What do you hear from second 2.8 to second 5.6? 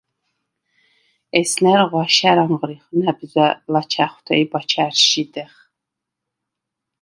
ნა̈ბზვა̈ ლაჩა̈ხვთე ი ბაჩა̈რს შიდეხ.